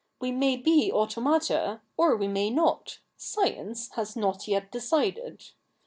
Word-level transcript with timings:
We 0.19 0.31
may 0.31 0.57
be 0.57 0.91
automata, 0.91 1.81
or 1.95 2.17
we 2.17 2.27
may 2.27 2.49
not. 2.49 2.97
Science 3.17 3.89
has 3.91 4.15
not 4.15 4.47
yet 4.47 4.71
decided. 4.71 5.49